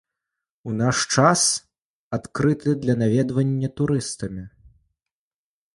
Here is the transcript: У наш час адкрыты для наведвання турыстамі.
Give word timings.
У 0.69 0.71
наш 0.81 0.97
час 1.17 1.41
адкрыты 2.19 2.69
для 2.85 2.95
наведвання 3.03 3.69
турыстамі. 3.83 4.43